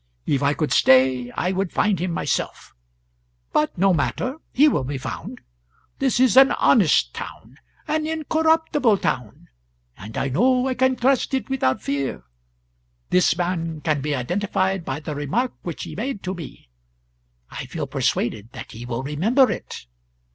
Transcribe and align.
If 0.25 0.41
I 0.41 0.55
could 0.55 0.71
stay, 0.71 1.29
I 1.33 1.51
would 1.51 1.71
find 1.71 1.99
him 1.99 2.09
myself; 2.09 2.73
but 3.53 3.77
no 3.77 3.93
matter, 3.93 4.37
he 4.51 4.67
will 4.67 4.83
be 4.83 4.97
found. 4.97 5.41
This 5.99 6.19
is 6.19 6.35
an 6.35 6.53
honest 6.53 7.13
town, 7.13 7.57
an 7.87 8.07
incorruptible 8.07 8.97
town, 8.97 9.47
and 9.95 10.17
I 10.17 10.29
know 10.29 10.67
I 10.67 10.73
can 10.73 10.95
trust 10.95 11.35
it 11.35 11.51
without 11.51 11.83
fear. 11.83 12.23
This 13.11 13.37
man 13.37 13.81
can 13.81 14.01
be 14.01 14.15
identified 14.15 14.83
by 14.85 15.01
the 15.01 15.13
remark 15.13 15.53
which 15.61 15.83
he 15.83 15.93
made 15.95 16.23
to 16.23 16.33
me; 16.33 16.67
I 17.51 17.67
feel 17.67 17.85
persuaded 17.85 18.53
that 18.53 18.71
he 18.71 18.87
will 18.87 19.03
remember 19.03 19.51
it. 19.51 19.85